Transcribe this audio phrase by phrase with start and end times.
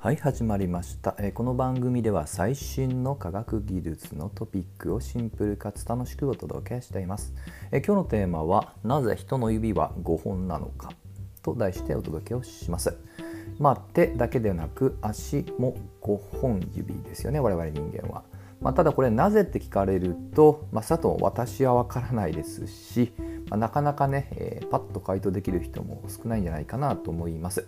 [0.00, 7.34] はい始まりました、え、この番組では最新の科学技術のトピックをシンプルかつ楽しくお届けしています、
[7.72, 10.92] え、今日のテーマはなぜ人の指は5本なのか？
[11.42, 12.96] と題してお届けをします。
[13.58, 18.22] まあ、手だけでなく足も5本指ですよね我々人間は。
[18.60, 23.12] まあ、ただこれなぜって聞かれると、まあ、さと私は分からないですし、
[23.50, 27.66] まあ、なかなかね、えー、パッと回答できる人も少ないんじゃないかなと思います。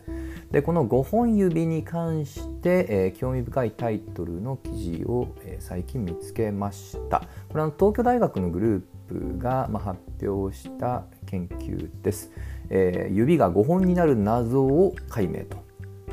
[0.51, 7.21] でこの5本指に関して、えー、興味深いタイトルの記事を、えー、最近見つけました。
[7.49, 12.33] これは東京大学のグループが、まあ、発表した研究です、
[12.69, 13.15] えー。
[13.15, 15.65] 指が5本になる謎を解明と。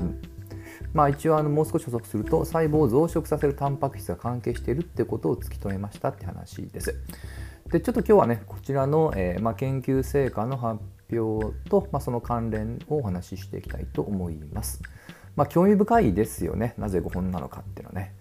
[0.02, 0.22] うん
[0.94, 6.96] まあ、一応あのもう少し補足すると細胞を増殖させるタンパク質が関係しているってことを突き止めましたって話です。
[7.72, 10.80] でちょっと今日はねこちらの、えー、まあ、研究成果の発
[11.12, 14.82] 表と、まあ、その関連をお話ししていきたいと思います。
[15.36, 18.14] まあ、興味深いですよねなぜ5本なのかっていうのはね。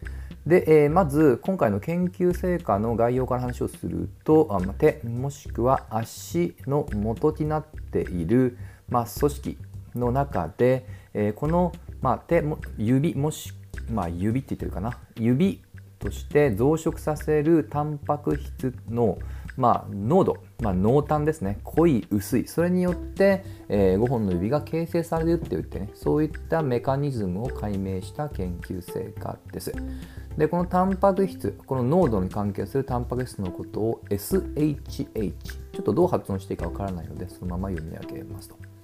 [0.47, 8.57] で、えー、まず今回の研究成果の概要から話をするとあ、まあ、手もしくは足の元になっている、
[8.89, 9.59] まあ、組織
[9.97, 13.53] の中で、えー、この、まあ、手も指もし、
[13.91, 15.63] まあ、指って言ってるかな指
[15.99, 19.19] として増殖させるタンパク質の、
[19.57, 21.59] まあ、濃度、まあ、濃淡ですね。
[21.65, 22.47] 濃い薄い。
[22.47, 25.91] それによって、えー、5本の指が形成されるって言ってね。
[25.95, 29.73] そういったメカニズムを解明した研究成果です。
[30.37, 38.76] でこのタンパク質この濃度に関係するタンパク質のことを SHH ちょっとどう発音していいかわからないのでそのまま読み上げますと。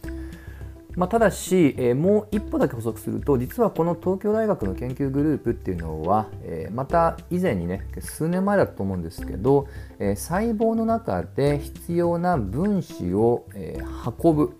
[0.96, 9.68] まあ、ただし、えー、もう一歩だけ補足すると実はこの東京大学の研究グループっていうのは、えー、また以前にね数年前だと思うんですけど、
[9.98, 13.78] えー、細胞の中で必要な分子を、え
[14.22, 14.56] 運ぶ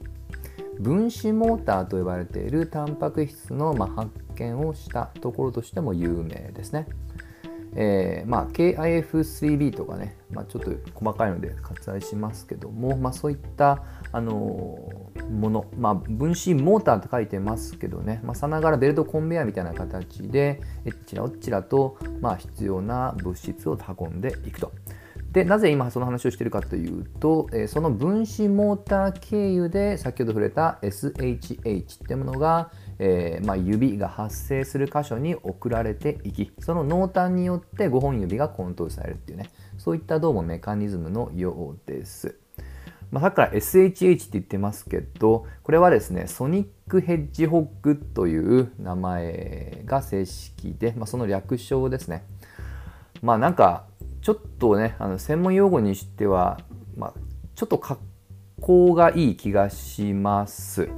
[0.81, 6.87] 分子モーターと呼ばれているタンパク質の、まあ、発見をしたところとしても有名ですね。
[7.75, 24.73] えーまあ、KIF3B とかね、まあ、ちょっと細かいので割愛しますけども、まあ、そういった、あのー、もの、まあ、分子モーターと書いてますけどね、まあ、さながらベルトコンベヤーみたいな形でえっちらおっちらと、まあ、必要な物質を運んでいくと。
[25.33, 32.71] でなぜ今その話をしてるかというと、え、その分子モーター経由で先ほど触れた SHH ってものが
[33.05, 42.42] えー、まあ、指が発生する箇所に送られていきその濃淡によって5本指がコントロールされるっていうねそういったどうもメカニズムのようです。
[43.13, 52.25] まあ、さっきから SHH って言ってますけどこれはですねソニックヘッジホッグという名前が正式で、まあ、その略称ですね。
[53.21, 53.85] まあなんか
[54.23, 56.59] ちょっとねあの専門用語にしては、
[56.97, 57.15] まあ、
[57.55, 57.99] ちょっとかっ
[58.63, 60.89] 好がいい気がします。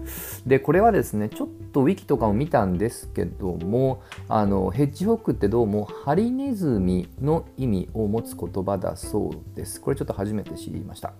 [0.47, 9.80] でこれはですねちょっとウィキとかを見たんですけどもあのヘッジホックってどうもハリネズミの意味を持つ言葉だそうです。
[9.80, 11.14] これちょっと初めて知りました。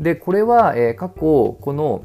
[0.00, 2.02] でこれは、えー、過去この、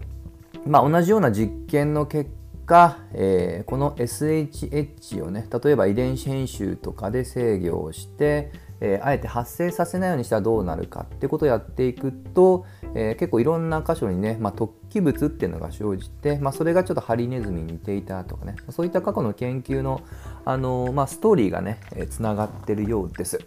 [0.67, 2.29] まあ、同じような実験の結
[2.66, 8.51] 果、えー、この SHH をね例えば遺伝子編集とかで制御をして
[8.81, 20.01] えー、あえて発生させないようにしたらどうなるかってことをやっていくと、えー、結構いろんな箇所にね、まあ、突起物っていうのが生じて、まあ、それがちょっとハリネズミに似ていたとかねそういった過去の研究の、
[20.44, 21.79] あの、まあ、ストーリーがね
[22.09, 23.39] つな、がってるようです。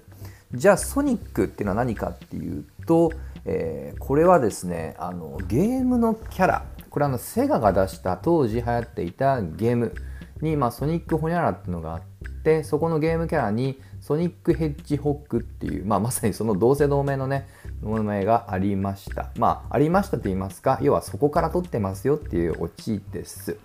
[0.55, 3.13] じゃあソニックっていうのは何かっていうと、
[3.51, 9.95] えー、これはですねあのゲームのキャラこれあのセガが出した当時流行っていたゲーム
[10.43, 12.03] に、まあ、ソニックホニャラっていうのがあっ
[12.45, 17.49] てそこのゲームキャラにソニックヘッジホックっていう、まあ、まさにその同姓同名のね
[17.83, 19.31] 名前がありました。
[19.37, 23.57] まあありましたと言いますか要はそこから取ってますよっていうオチです。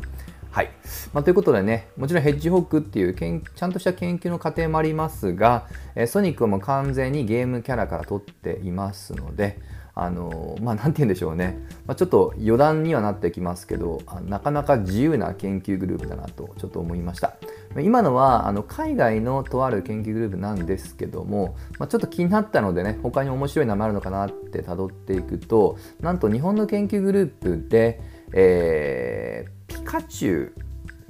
[0.54, 0.70] はい、
[1.14, 5.66] まあ、ということでねもちろんヘッジホックっていうけんちゃんとした研究の過程もありますが、
[5.96, 9.60] えソニックも完全にゲームキャラから取っていますので
[9.96, 11.58] あのまあ何て言うんでしょうね、
[11.88, 17.36] まあ、ちょっと余談にはなってきますけどなかなか自由な研究グループだなとちょっと思いました。
[17.82, 28.00] 今のはあの海外のとある研究グループなんですけども、まあ、ちょっと気になったのでね他に面白い名前あるのかなって辿っていくとなんと日本の研究グループで、
[28.34, 30.54] えー、ピカチュウ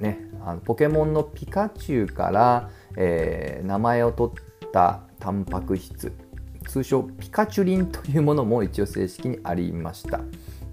[0.00, 6.12] ね、あのポケモンのピカチュウから、えー、名前を取ったタンパク質。
[6.66, 10.22] 通称ピカチュリンというものも一応正式にありました、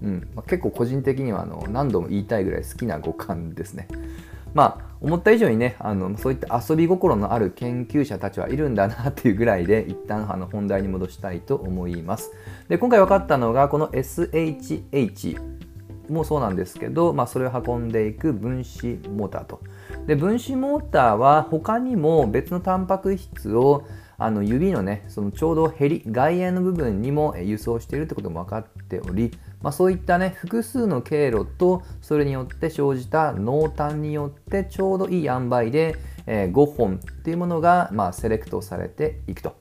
[0.02, 0.28] うん。
[0.34, 3.86] まあ、結構個人的にはあの何度も言いたいぐらい好きな五感ですね。
[4.52, 12.32] まあ思った以上にねあのそういった遊び心のある研究者たちはいるんだなっていうぐらいで一旦あの本題に戻したいと思います。
[12.68, 15.62] で今回分かったのがこの SHH
[16.08, 19.60] もそうなんですけど、まあ、それを運んでいく分子モーターと。
[20.06, 23.84] で分子モーターは他にも別のタンパク質を
[24.18, 29.32] あの指のねそのちょうどヘリ外縁の部分にも輸送しているってことも分かっており、
[29.62, 35.96] まあ、そういったね複数の経路とそれによって生じた濃淡によってちょうどいい塩梅で、
[36.26, 39.56] えー、5本っていうものが、まあ、セレクトされていくと。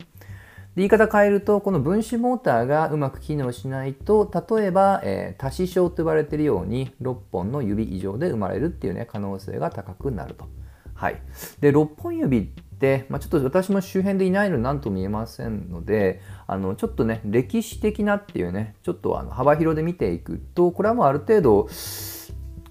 [0.76, 10.48] 言い方変えるとこの分子モーターがうまく機能しないと例えば、えー、多子症と呼ばれているように6本の指以上で生まれるっていうね可能性が高くなると。
[10.94, 11.22] はい、
[11.62, 21.68] で6本指って、まあ、ちょっと私も周辺でいないので何とも言えませんのであのちょっとね歴史的なっていうねちょっとあの幅広で見ていくとこれはもうある程度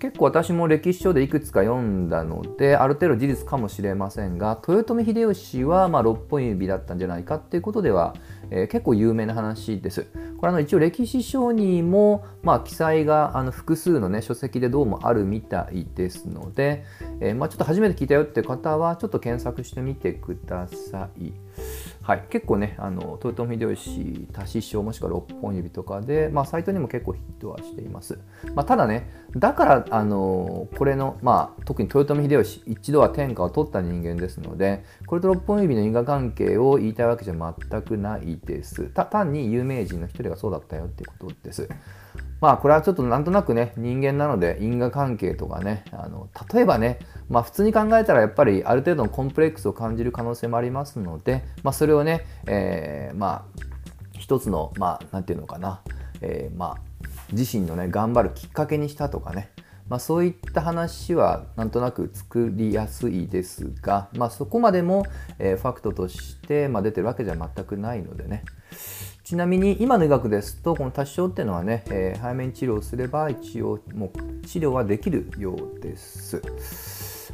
[0.01, 8.15] 結構私も歴史書でいくつか読んだのである程度事実かもしれませんが豊臣秀吉はま6本指だったんじゃないかっていうことでは、
[8.51, 10.07] えー、結構有名な話です。
[10.39, 16.87] これあの一応歴史書にも、ま、記載があの複数の、ね、書籍でどうもあるみたいですので、
[17.21, 21.33] えー、ま、ちょっと初めて聞いたよって方はちょっと検索してみてください。
[22.11, 28.19] はい、結構ねあの豊臣秀吉多子賞もしくは6本指とかで、まあ、サイトにも結構ヒットはしています、
[28.57, 38.87] まあ、ただねだからあのこれの、まあ、特に豊臣秀吉一度は天下を取った人間ですのでこれと6本指の因果関係を言いたいわけじゃ全くないです。
[38.87, 41.69] 単に有名人の一人がそうだったよってことです。
[42.41, 46.99] まあこれはちょっとなんとなくね人間なので因果関係とかねあの例えばね
[47.29, 53.63] まあ普通に考えたらやっぱりある程度のコンプレックスを感じる可能性もありますので、まあ、それをね、えー、まあ
[54.19, 55.83] 一つのまあなんていうのかな、
[56.21, 56.77] えー、まあ
[57.33, 59.51] 自身のね頑張るきっかけにしたとかね
[59.91, 65.05] まあ、そういった話はなんとなく作りやすいですが、まあ、そこまでも、
[65.41, 68.45] えー、ファクトとして、まあ、出てるわけじゃ全くないのでね、
[69.31, 74.11] ちなみに今の医学ですとこの多子症っていうのはね、えー、早めに治療すれば一応も
[74.43, 76.43] う治療はできるようです。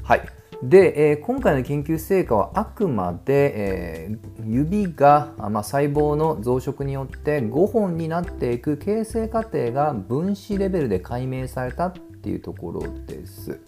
[0.03, 0.29] はい
[0.63, 13.59] で、えー、今回の研究成果はあくまで、えー、指が、まあ、細胞の増殖によって5本になっていく形成過程が分子レベルで解明されたっていうところです。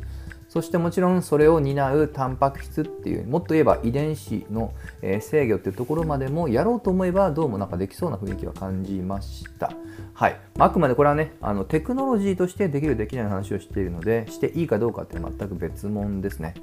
[0.48, 4.72] そしてもちろんそれを担うタンパク質っていうもっと言えば遺伝子の
[5.20, 9.72] 制御っていうところまでもやろうと思えばどうもなんかできそうな雰囲気は感じました。
[10.14, 16.54] はい、あくまでこれはねあのテクノロジーとしてできるできない話をしているのでしていいかどうかって全く別物ですね。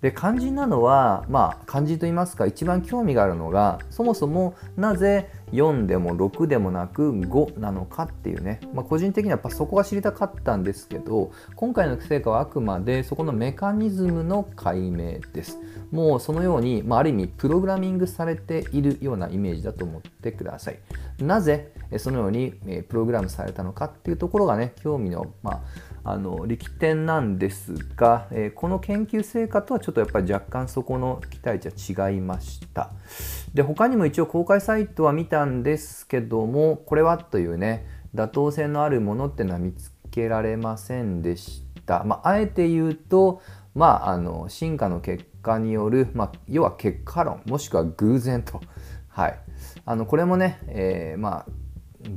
[0.00, 15.58] で肝心なのはまあ肝心と言いますか一番興味があるのがそもそもなぜ4でも6でもなく5なのかっていうね、まあ、個人的にはやっぱそこが知りたかったんですけど今回の成果はあくまでそこのメカニズムの解明です。
[15.90, 20.78] もうそのように、まあ、ある意味プログラミングされているようなイメージだと思ってください。
[21.18, 22.52] なぜそのように
[22.88, 25.60] プログラムされたのかっていうところがね興味の,、まあ、
[26.10, 32.90] あの力点なんですが、えこの研究成果とはちょっとやっぱり若干そこの期待値は違いました。
[33.54, 43.40] で他にも一応公開サイトは見たんですけどもこれはというね妥当性のあるものっていうのは見つけられませんでした、まあ、あえて言うと
[43.74, 48.60] まあ、あの進化の結果による、まあ、要は結果論もしくは偶然と、
[49.08, 49.38] はい、
[49.84, 51.46] あのこれもね、えー、まあ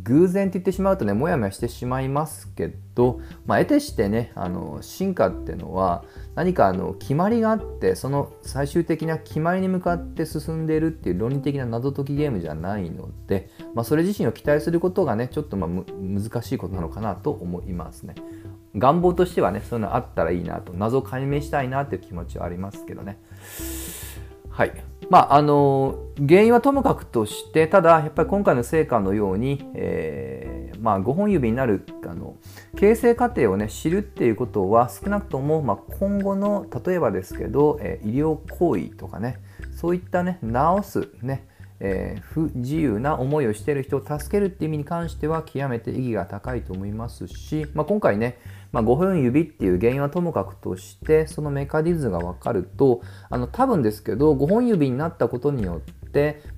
[0.04, 6.06] 偶然って言ってしまうとねもやもやしてしまいますけど、まあ、得てしてねあの進化っていうのは
[6.36, 18.16] 何かあの決まりがあってその最終的な決まりに向かって進んでいるっていう論理的な謎解きゲームじゃないので、まあ、それ自身を期待することがねちょっとまあ難しいことなのかなと思いますね。
[18.76, 23.20] 願望としてはねそういうのあったらいいなと謎を解明したいなっていう気持ちはありますけどね。
[24.50, 32.36] はいまあ、あの原因はともかくとしてただやっぱり今回の成果のように、えー、まあ、5本指になるあの
[32.78, 39.40] 形成過程を、ね、知るっていうことは少なくとも、まあ、今後の例えばですけど、えー、医療行為とかね
[39.76, 40.50] そういったね治
[40.84, 41.48] すね
[41.86, 48.40] えー、不自由な思いをしている人を助けるっていう意味に関しては極めて意義が高いと思いますし、まあ、今回ね
[48.72, 55.94] まあ、5本指っていう原因はともかくとしてそのメカニズムが分かるとあの多分ですけど5本指になったことによって、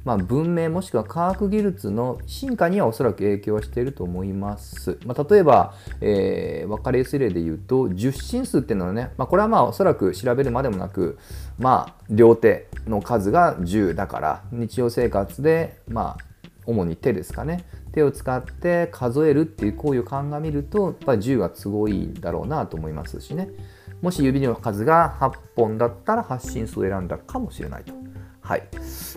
[0.04, 5.00] まあ、文明もしくは科学技術の進化にはおそらく影響していると思います。
[5.06, 11.18] まあ、例えば、えー、分かりやすい例で言うと十進数っていうのはね、まあ、これはまあおそらく調べるまでもなく、
[11.58, 23.50] まあ、両手の数が10だから日常生活でまあ主に手ですかね手を使って数えるっていう行為を鑑みるとやっぱり10が都合いいだろうなと思いますしね
[24.02, 27.94] もし指の数が8本だったら発信数を選んだかもしれないと。
[28.46, 28.64] はい。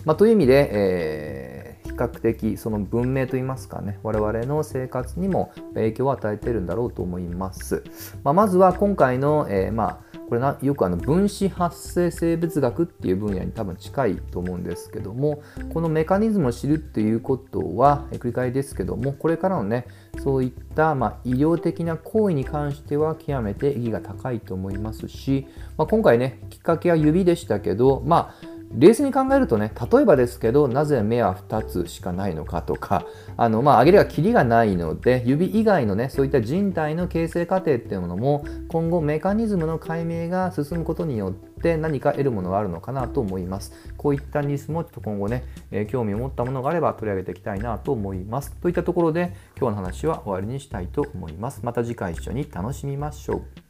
[0.05, 7.83] まあ、という意味で、えー、比較的その文明といいますかね我々の生活にも影響を与えてるんだろうと思います、
[8.23, 15.41] まあ、まずは今回の、えー、まあこれなよくあの分子発生生物学っていう分野に多分近いと思うんですけども
[15.73, 19.87] このメカニズムを知るっていうことは繰り返しですけどもこれからのね
[20.19, 43.73] そういった、ま、医療的な行為に関しては極めて意義が高いと思いますし、まあ、今回ねきっかけは指でしたけどまあ冷静に考えるとね例えばですけどなぜ目は2つしかないのかとかあのまあ挙げればキリがないので指以外のねそういった人体の形成過程っていうものも今後メカニズムの解明が進むことによって何か得るものがあるのかなと思います。
[43.97, 48.53] こういったニュースもちょっと今後ね、えー、興味を持ったものがあれば取り上げていきたいなと思います。
[48.61, 51.61] といったところで今日の話は終わりにしたいと思います。
[51.63, 53.68] また次回一緒に楽しみましょう。